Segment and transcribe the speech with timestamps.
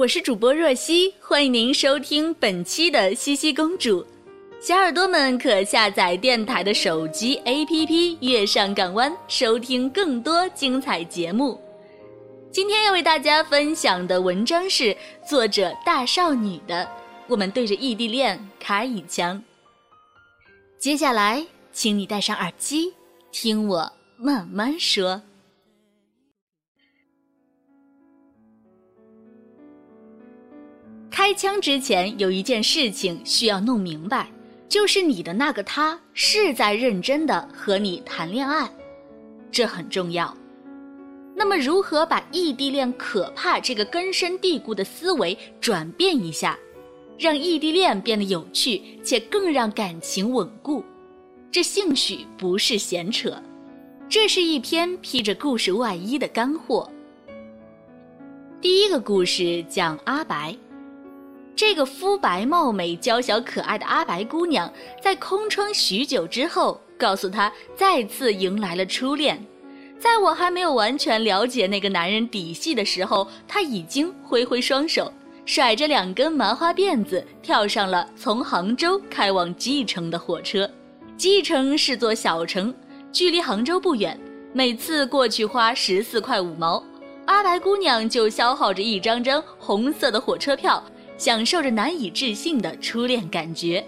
[0.00, 4.02] 我是主播若曦，欢迎您收听本期的西西公主。
[4.58, 7.86] 小耳朵们可下载电台的手机 APP
[8.26, 11.60] 《月上港湾》，收听更多精彩节目。
[12.50, 14.96] 今天要为大家分享的文章是
[15.28, 16.82] 作者大少女的
[17.26, 19.36] 《我们对着异地恋开一枪》。
[20.78, 22.94] 接下来，请你戴上耳机，
[23.30, 25.20] 听我慢慢说。
[31.20, 34.26] 开枪之前有一件事情需要弄明白，
[34.70, 38.66] 就是你的那个他是在认真的和你谈恋爱，
[39.52, 40.34] 这很重要。
[41.36, 46.58] 那么，如何把异地恋可怕这个根深蒂固的思维转变一下，
[47.18, 50.82] 让异地恋变得有趣且更让感情稳固？
[51.52, 53.36] 这兴许不是闲扯，
[54.08, 56.90] 这是一篇披着故事外衣的干货。
[58.58, 60.56] 第一个故事讲阿白。
[61.54, 64.72] 这个肤白貌美、娇小可爱的阿白姑娘，
[65.02, 69.44] 在空窗许久之后，告诉他再次迎来了初恋。
[69.98, 75.12] 在我还没有完全了解那个男人底细的时候，他已经挥挥双手，
[75.44, 80.68] 甩着两根麻花辫子，跳上了从杭州开往蓟城的火车。
[81.18, 82.74] 蓟城是座小城，
[83.12, 84.18] 距离杭州不远，
[84.54, 86.82] 每次过去花十四块五毛，
[87.26, 90.82] 阿白姑娘就消耗着一张张红色的火车票。
[91.20, 93.84] 享受着难以置信的初恋感觉。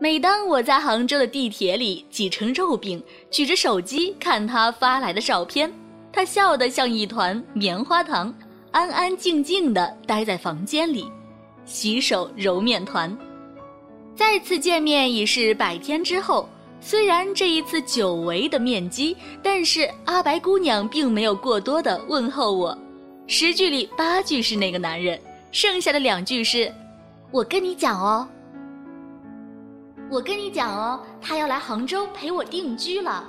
[0.00, 3.00] 每当我在杭州的地铁里挤成肉饼，
[3.30, 5.72] 举着手机看他发来的照片，
[6.12, 8.34] 他笑得像一团棉花糖，
[8.72, 11.08] 安安静静地待在房间里，
[11.64, 13.16] 洗手揉面团。
[14.16, 16.48] 再次见面已是百天之后，
[16.80, 22.76] 虽然这一次久违的面基，但是阿白姑娘并没有过多的问候我。
[23.28, 25.16] 十句里八句是那个男人。
[25.50, 26.72] 剩下的两句是
[27.30, 28.28] ：“我跟你讲哦，
[30.10, 33.24] 我跟你讲哦，他要来杭州陪我定居了。”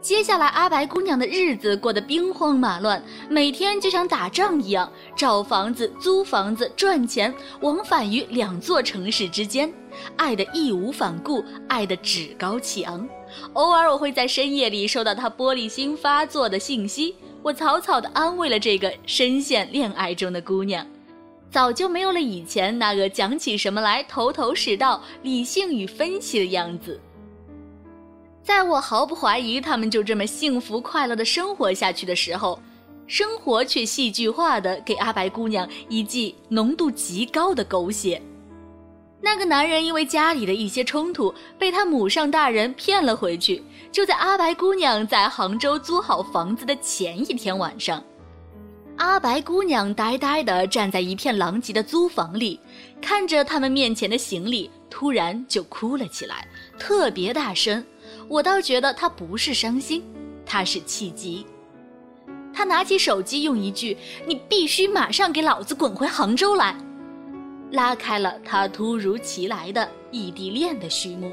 [0.00, 9.72] 接下来，阿白姑娘的日子过得兵荒马乱，每天就像打仗一样，找房子、租房子、赚钱，往返于两座城市之间，
[10.16, 13.06] 爱得义无反顾，爱得趾高气昂。
[13.54, 20.86] 偶尔，我会在深夜里收到她玻璃心发作的信息，我草草地安慰了这个深陷恋爱中的姑娘。
[21.50, 27.00] 早就没有了以前那个讲起什么来头头是道、理性与分析的样子。
[28.42, 32.60] 在我毫不怀疑他们就这么幸福快乐的生活下去的时候，
[33.06, 38.20] 生活却戏剧化的给阿白姑娘一记浓度极高的狗血。
[39.20, 43.62] 那个男人因为家里的一些冲突，被他母上大人骗了回去。
[43.90, 48.02] 就在阿白姑娘在杭州租好房子的前一天晚上。
[48.96, 52.60] 阿白姑娘呆呆地站在一片狼藉的租房里，
[53.00, 56.46] 看着他们面前的行李，突然就哭了起来，
[56.78, 57.84] 特别大声。
[58.28, 60.02] 我倒觉得她不是伤心，
[60.44, 61.46] 她是气急。
[62.52, 63.96] 她拿起手机，用一句
[64.26, 66.76] “你必须马上给老子滚回杭州来”，
[67.70, 71.32] 拉开了他突如其来的异地恋的序幕。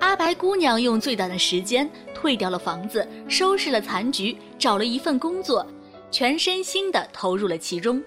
[0.00, 5.66] 阿白姑娘用最短的时间退掉了房子，收拾了残局，找了一份工作。
[6.10, 8.02] 全身心地投入了其中，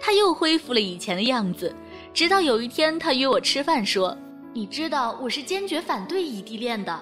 [0.00, 1.72] 她又恢复了以前的样子。
[2.12, 4.16] 直到有一天，她约我吃饭，说
[4.52, 6.98] ：“你知道我是坚决反对异地恋的。”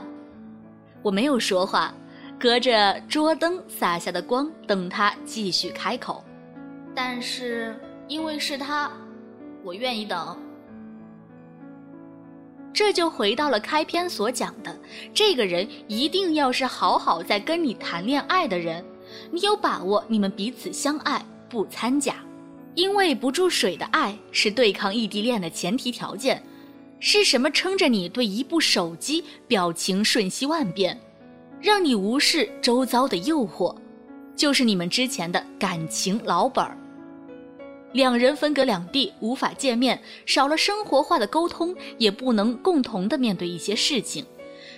[1.01, 1.95] 我没有说话，
[2.39, 6.23] 隔着桌灯洒下的光，等她继续开口。
[6.95, 7.75] 但是
[8.07, 8.91] 因为是她，
[9.69, 10.35] 我愿意等。
[12.73, 14.75] 这就回到了开篇所讲的，
[15.13, 18.83] 这个人一定要是好好在跟你谈恋爱的人。
[19.31, 22.15] 你有把握你们彼此相爱不掺假，
[22.75, 26.43] 因为不注水的爱是对抗异地恋的前提条件。
[26.99, 30.99] 是什么撑着你对一部手机表情瞬息万变，
[31.61, 33.77] 让你无视周遭的诱惑？
[34.35, 36.75] 就是你们之前的感情老本儿。
[37.93, 44.25] 两人分隔两地，无法见面，少了生活化的沟通，也不能共同的面对一些事情。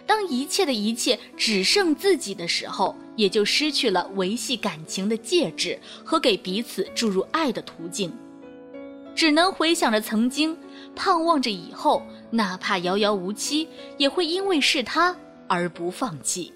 [0.07, 8.12] 当一切的一切只剩自己的时候，也就失去了维系感情的介质和给彼此注入爱的途径，
[9.15, 10.57] 只能回想着曾经，
[10.95, 13.69] 盼望着以后，哪怕遥遥无期，
[13.99, 15.15] 也会因为是他
[15.47, 16.53] 而不放弃。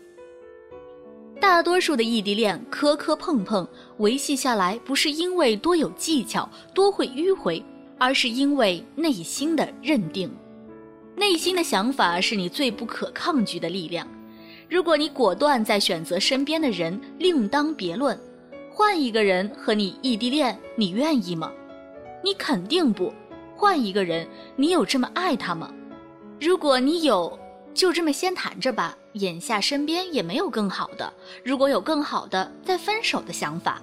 [1.40, 3.66] 大多数的异地恋磕磕碰碰，
[3.98, 7.62] 维系下来不是因为多有技巧、多会迂回，
[7.98, 10.30] 而是因为内心的认定。
[11.16, 14.06] 内心的想法是你最不可抗拒的力量。
[14.68, 18.18] 如果你果断在选择身边的人，另当别论。
[18.70, 21.52] 换一个人和你异地恋，你愿意吗？
[22.22, 23.12] 你肯定不。
[23.54, 24.26] 换一个人，
[24.56, 25.72] 你有这么爱他吗？
[26.40, 27.38] 如果你有，
[27.72, 28.96] 就这么先谈着吧。
[29.14, 31.12] 眼下身边也没有更好的。
[31.44, 33.82] 如果有更好的，再分手的想法，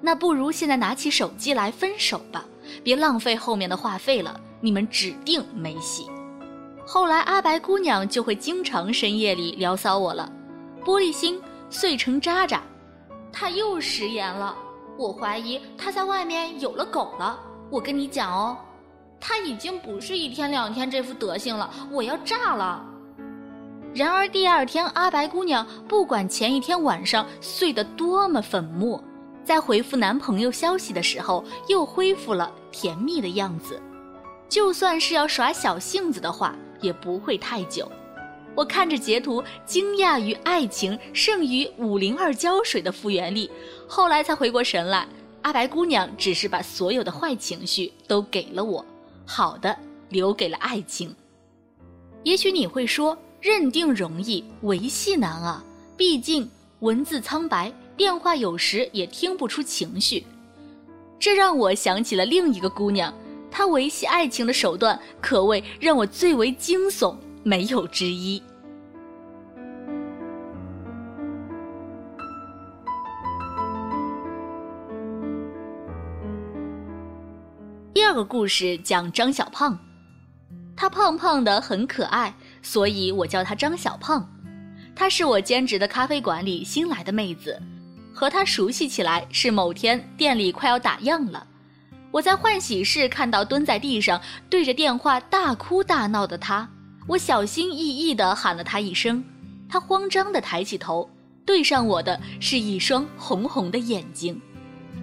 [0.00, 2.44] 那不如现在拿起手机来分手吧。
[2.82, 6.06] 别浪费后面的话费了，你们指定没戏。
[6.86, 10.30] 后来阿白姑娘就会经常深夜里聊骚我了，
[10.84, 11.40] 玻璃心
[11.70, 12.62] 碎成渣渣，
[13.32, 14.56] 她又食言了。
[14.96, 17.38] 我怀疑她在外面有了狗了。
[17.70, 18.56] 我跟你讲哦，
[19.20, 22.84] 她已经不是一天两天这副德行了，我要炸了。
[23.94, 29.02] 然而第二天，阿白姑娘不管前一天晚上碎得多么粉末，
[29.44, 33.80] 在回复男朋友消息的时候，又恢复了甜蜜的样子。
[34.48, 36.54] 就算是要耍小性子的话。
[36.80, 37.90] 也不会太久。
[38.54, 43.50] 我看着截图，惊讶于爱情胜于五零二胶水的复原力，
[43.88, 45.04] 后来才回过神来，
[45.42, 48.84] 阿白姑娘只是把所有的坏情绪都给了我，
[49.26, 49.76] 好的
[50.08, 51.14] 留给了爱情。
[52.22, 55.62] 也许你会说，认定容易，维系难啊，
[55.96, 56.50] 毕竟
[56.80, 60.26] 文字苍白，电话有时也听不出情绪。
[61.20, 63.12] 这让我想起了另一个姑娘。
[63.50, 68.42] 她维系爱情的手段可谓让我最为惊悚，没有之一。
[77.94, 79.78] 第二个故事讲张小胖，
[80.76, 82.34] 他胖胖的很可爱，
[82.68, 84.28] 所以我叫他张小胖。
[84.94, 87.58] 她是我兼职的咖啡馆里新来的妹子，
[88.12, 91.46] 和她熟悉起来是某天店里快要打烊了。
[92.10, 94.20] 我在换洗室看到蹲在地上
[94.50, 96.68] 对着电话大哭大闹的他，
[97.06, 99.24] 我小心翼翼地喊了他一声，
[99.66, 101.08] 他慌张地抬起头，
[101.46, 104.38] 对上我的是一双红红的眼睛。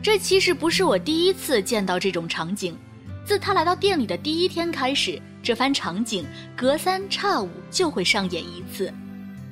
[0.03, 2.77] 这其实不是我第一次见到这种场景，
[3.25, 6.23] 自他来到店里的第一天开始，这番场景
[6.55, 8.93] 隔三差五就会上演一次。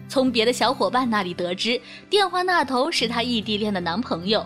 [0.07, 4.45] 从别的小伙伴那里得知，电话那头是他异地恋的男朋友。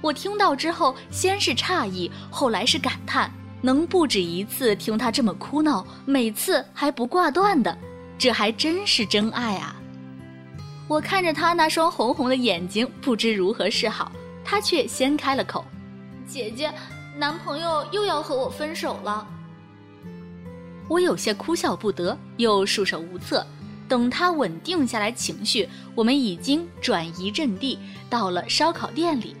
[0.00, 3.30] 我听到之后，先是诧异，后来是感叹：
[3.62, 7.78] 能不止一次听他这么哭闹，每次还不挂断的，
[8.18, 9.76] 这还真是真爱啊！
[10.88, 14.10] 我看着他那双红红的眼睛，不知如何是好。
[14.44, 15.64] 他却先开了口
[16.26, 16.72] ：“姐姐，
[17.16, 19.26] 男朋友又要和我分手了。”
[20.88, 23.44] 我有些哭笑不得，又束手无策。
[23.88, 27.78] 等他稳定下来情绪，我们已经转移阵地，
[28.10, 29.36] 到了烧烤店里。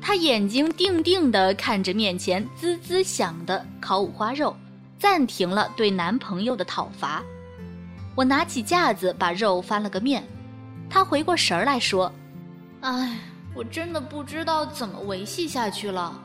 [0.00, 4.56] 他眼睛定定地看着面前滋滋响的烤五花肉，
[4.98, 7.22] 暂停了对男朋友的讨伐。
[8.16, 10.24] 我拿起架子把肉翻了个面，
[10.90, 12.12] 他回过神儿来说
[12.82, 13.16] ：“哎，
[13.54, 16.20] 我真的不知道怎么维系下去了。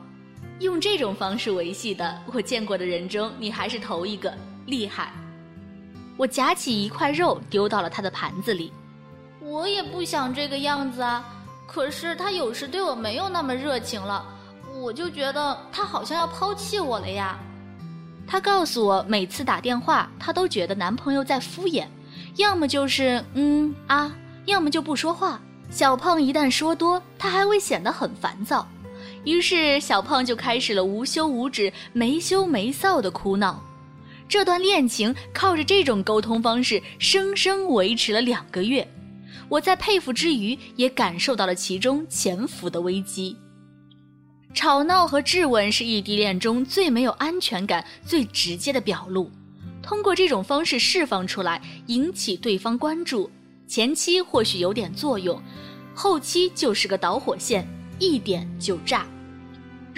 [0.60, 4.32] 用这种方式维系的，我见过的人中你还是头一个，
[4.66, 5.12] 厉害。”
[6.16, 8.72] 我夹起一块肉丢到了他的盘子里，
[9.40, 11.24] 我也不想这个样子啊。
[11.64, 14.24] 可是他有时对我没有那么热情了，
[14.74, 17.38] 我就觉得他好像要抛弃我了呀。
[18.26, 21.86] 他告诉我，每次打电话，他都觉得男朋友在敷衍，
[22.36, 24.12] 要么就是嗯啊，
[24.46, 25.40] 要么就不说话。
[25.70, 28.66] 小胖一旦说多，他还会显得很烦躁。
[29.28, 33.62] 于是小胖就开始了无休无止、没羞没臊的哭闹。
[34.26, 38.88] 这段恋情靠着这种沟通方式，生生维持了两个月。
[39.50, 43.36] 我在佩服之余，也感受到了其中潜伏的危机。
[44.54, 49.30] 吵闹和质问是异地恋中最没有安全感、最直接的表露。
[49.82, 53.30] 通过这种方式释放出来，引起对方关注，
[53.66, 55.38] 前期或许有点作用，
[55.94, 57.68] 后期就是个导火线，
[57.98, 59.06] 一点就炸。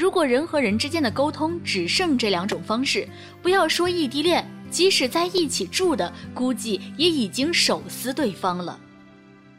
[0.00, 3.06] 如果人和人之间的沟通只剩这两种方式，
[3.42, 8.80] 不要说异地恋，即使在一起住的，估计也已经手撕对方了。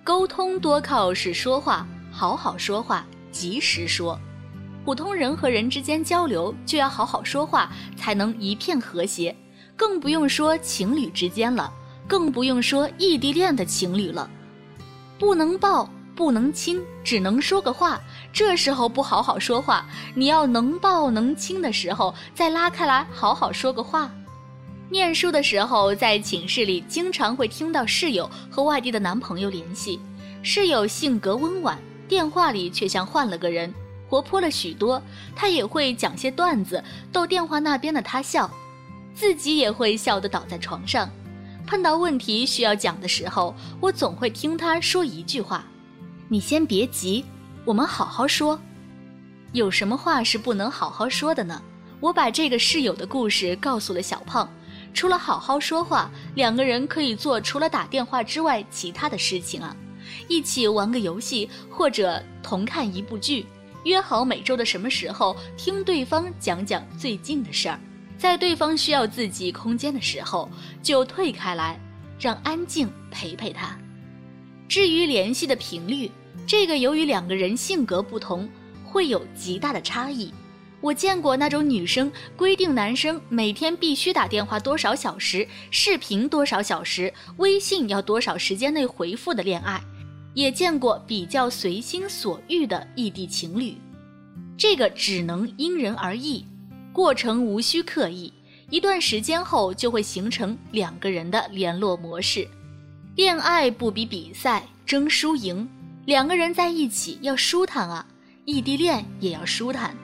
[0.03, 4.19] 沟通多靠是说话，好好说话，及时说。
[4.83, 9.35] 普通人和人之间交流就要好好说话，才能一片和谐。
[9.75, 11.71] 更不用说情侣之间了，
[12.07, 14.27] 更不用说异地恋的情侣了。
[15.19, 18.01] 不能抱，不能亲，只能说个话。
[18.33, 19.85] 这时候不好好说话，
[20.15, 24.09] 你要能抱能亲的时候再拉开来好好说个话。
[24.89, 29.99] 念书的时候，在寝室里经常会听到室友和外地的男朋友联系，
[30.43, 33.73] 室友性格温婉，电话里却像换了个人。
[34.09, 35.01] 活泼了许多，
[35.33, 36.83] 他也会讲些段子
[37.13, 38.51] 逗电话那边的他笑，
[39.15, 41.09] 自己也会笑得倒在床上。
[41.65, 45.63] 碰到问题需要讲的时候，我总会听他说一句话
[46.27, 47.23] ：“你先别急，
[47.65, 48.59] 我们好好说。”
[49.53, 51.61] 有什么话是不能好好说的呢？
[51.99, 54.49] 我把这个室友的故事告诉了小胖。
[54.93, 59.75] 除了好好说话，两个人可以做除了打电话之外其他的事情啊，
[60.27, 63.45] 一起玩个游戏，或者同看一部剧。
[63.83, 67.79] 约好每周的什么时候听对方讲讲最近的事儿，
[68.17, 70.49] 在对方需要自己空间的时候
[70.83, 71.79] 就退开来，
[72.19, 73.77] 让安静陪陪他。
[74.67, 76.11] 至于联系的频率，
[76.45, 78.49] 这个由于两个人性格不同，
[78.85, 80.31] 会有极大的差异。
[80.79, 89.81] 我见过那种女生规定男生每天必须打电话多少小时，视频多少小时，微信要多少时间内回复的恋爱。
[90.33, 93.75] 也见过比较随心所欲的异地情侣，
[94.57, 96.45] 这个只能因人而异，
[96.93, 98.31] 过程无需刻意，
[98.69, 102.47] 一段时间后就会形成两个人的联络模式。
[103.17, 105.67] 恋爱不比比赛争输赢，
[106.05, 108.05] 两个人在一起要舒坦啊，
[108.45, 109.95] 异地恋也要舒坦。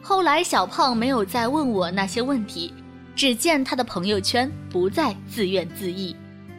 [0.00, 2.72] 后来小胖没有再问我那些问题，
[3.16, 6.14] 只见他的朋友圈不再自怨自艾。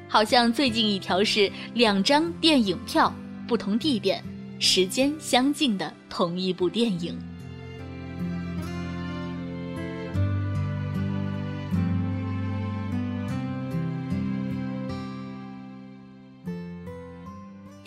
[0.09, 3.13] 好像最近一条是两张电影票，
[3.47, 4.21] 不同地点，
[4.59, 7.17] 时间相近的同一部电影。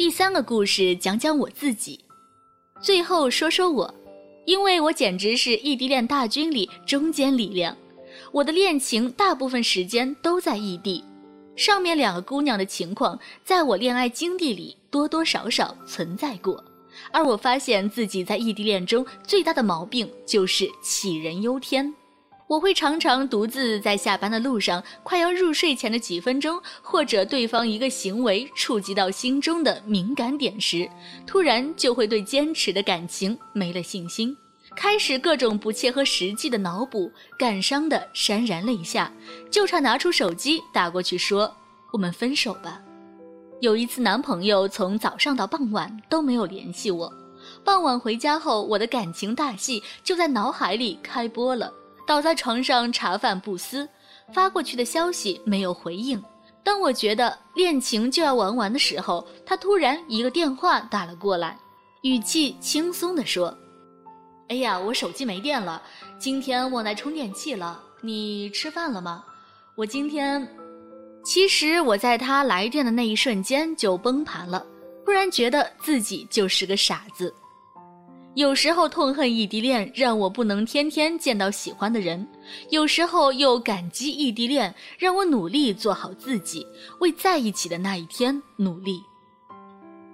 [0.01, 2.01] 第三个故事讲讲我自己，
[2.81, 3.95] 最后说说我，
[4.47, 7.77] 因为我简直是异地恋大军里中坚力量，
[8.33, 11.05] 我的恋情大部分时间都在异地。
[11.55, 16.65] 上面两个姑娘的情况，在我恋爱经历里多多少少存在过，
[17.13, 21.95] 而我发现自己在异地恋中最大的毛病就是杞人忧天。
[22.51, 30.91] 我会常常独自在下班的路上，快要入睡前的几分钟，或者对方一个行为触及到心中的敏感点时，
[31.25, 34.37] 突然就会对坚持的感情没了信心。
[34.75, 39.13] 开始各种不切合实际的脑补，感伤的潸然泪下，
[39.49, 41.55] 就差拿出手机打过去说
[41.93, 42.81] ：“我们分手吧。”
[43.63, 47.13] 有一次，男朋友从早上到傍晚都没有联系我，
[47.63, 51.73] 傍晚回家后，我的感情大戏就在脑海里开播了。
[52.11, 53.89] 倒在床上茶饭不思，
[54.35, 56.21] 发过去的消息没有回应。
[56.65, 61.57] 当我觉得恋情就要玩完的时候，他突然一个电话打了过来，
[62.03, 63.57] 语气轻松地说。
[64.49, 65.81] 哎呀，我手机没电了，
[66.19, 67.81] 今天忘带充电器了。
[68.01, 69.25] 你吃饭了吗？
[69.77, 70.45] 我今天，
[71.25, 74.67] 其实我在他来电的那一瞬间就崩盘了，
[75.05, 77.33] 突然觉得自己就是个傻子。
[78.35, 82.25] 有时候痛恨异地恋，让我不能天天见到喜欢的人；
[82.71, 86.65] 有时候又感激异地恋，让我努力做好自己，
[87.01, 89.03] 为在一起的那一天努力。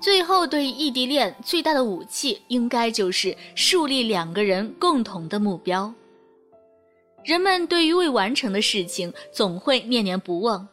[0.00, 5.92] 最后，对异地恋最大的武器，应该就是树立两个人共同的目标。
[7.22, 10.66] 人们对于未完成的事情，总会念念不忘。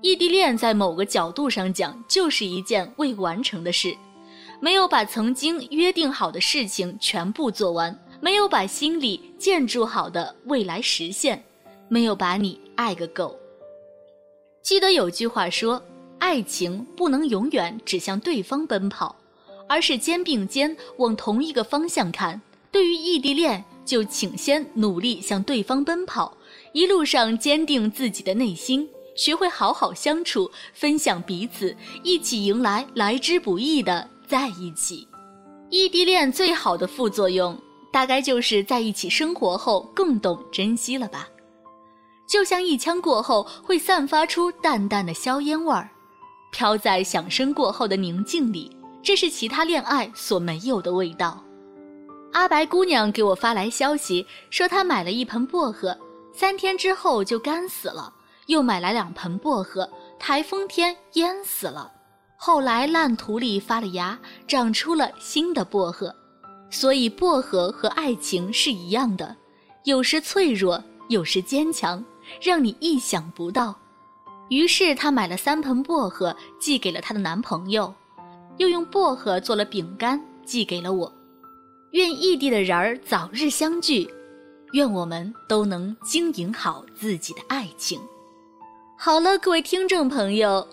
[0.00, 3.94] 异地恋在某个角度上讲，就是一件未完成的事，
[4.60, 11.42] 没有把曾经约定好的事情全部做完，没有把心里建筑好的未来实现，
[11.88, 13.38] 没有把你爱个够。
[14.62, 15.82] 记得有句话说。
[16.20, 19.14] 爱情不能永远只向对方奔跑，
[19.68, 22.40] 而是肩并肩往同一个方向看。
[22.72, 26.36] 对于异地恋，就请先努力向对方奔跑，
[26.72, 35.08] 一路上坚定自己的内心，学会好好相处，分享彼此，一起迎来来之不易的在一起。
[35.70, 37.58] 异地恋最好的副作用，
[37.92, 41.26] 大概就是在一起生活后更懂珍惜了吧？
[42.28, 45.88] 就像一枪过后会散发出淡淡的硝烟味儿。
[46.52, 51.42] 飘在响声过后的宁静里，这是其他恋爱所没有的味道。
[52.32, 55.96] 阿白姑娘给我发来消息，说她买了一盆薄荷，
[56.32, 58.12] 三天之后就干死了；
[58.46, 61.92] 又买来两盆薄荷，台风天淹死了。
[62.40, 64.16] 后来烂土里发了芽，
[64.46, 66.14] 长出了新的薄荷。
[66.70, 69.36] 所以，薄荷和爱情是一样的，
[69.84, 72.02] 有时脆弱，有时坚强，
[72.40, 73.74] 让你意想不到。
[74.50, 77.92] 于是，她买了三盆薄荷，寄给了她的男朋友，
[78.58, 81.12] 又用薄荷做了饼干，寄给了我。
[81.90, 84.08] 愿异地的人儿早日相聚，
[84.72, 88.00] 愿我们都能经营好自己的爱情。
[88.96, 90.66] 好了，各位听众朋友，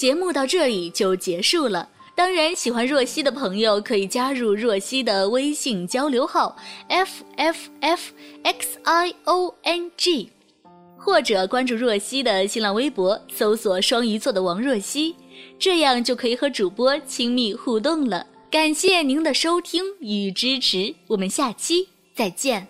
[0.00, 1.86] 节目到这里就结束了。
[2.14, 6.56] 当然，喜欢若曦的朋友可以加入若曦的微信交流号
[6.88, 8.10] f f f
[8.42, 10.30] x i o n g，
[10.96, 15.14] 或者关注若曦的新浪微博，搜索“双鱼座的王若曦”，
[15.60, 18.26] 这样就可以和主播亲密互动了。
[18.50, 22.69] 感谢您的收听与支持，我们下期再见。